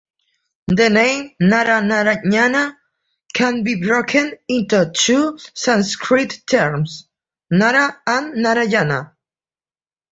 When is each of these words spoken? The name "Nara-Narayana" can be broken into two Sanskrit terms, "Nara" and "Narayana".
The 0.65 0.89
name 0.89 1.35
"Nara-Narayana" 1.41 2.75
can 3.35 3.61
be 3.61 3.79
broken 3.83 4.33
into 4.47 4.91
two 4.95 5.37
Sanskrit 5.53 6.41
terms, 6.47 7.07
"Nara" 7.51 8.01
and 8.07 8.33
"Narayana". 8.41 9.15